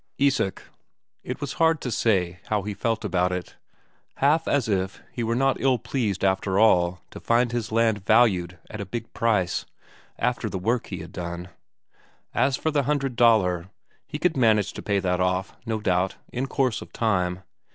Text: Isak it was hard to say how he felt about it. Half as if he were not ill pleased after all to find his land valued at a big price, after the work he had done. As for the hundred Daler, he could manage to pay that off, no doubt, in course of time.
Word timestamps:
Isak 0.17 0.63
it 1.23 1.39
was 1.39 1.53
hard 1.61 1.79
to 1.81 1.91
say 1.91 2.39
how 2.47 2.63
he 2.63 2.73
felt 2.73 3.05
about 3.05 3.31
it. 3.31 3.53
Half 4.15 4.47
as 4.47 4.67
if 4.67 4.99
he 5.11 5.21
were 5.23 5.35
not 5.35 5.61
ill 5.61 5.77
pleased 5.77 6.25
after 6.25 6.57
all 6.57 7.01
to 7.11 7.19
find 7.19 7.51
his 7.51 7.71
land 7.71 8.03
valued 8.03 8.57
at 8.71 8.81
a 8.81 8.85
big 8.87 9.13
price, 9.13 9.63
after 10.17 10.49
the 10.49 10.57
work 10.57 10.87
he 10.87 11.01
had 11.01 11.11
done. 11.11 11.49
As 12.33 12.57
for 12.57 12.71
the 12.71 12.81
hundred 12.89 13.15
Daler, 13.15 13.69
he 14.07 14.17
could 14.17 14.35
manage 14.35 14.73
to 14.73 14.81
pay 14.81 14.97
that 14.97 15.19
off, 15.19 15.55
no 15.67 15.79
doubt, 15.79 16.15
in 16.33 16.47
course 16.47 16.81
of 16.81 16.91
time. 16.91 17.43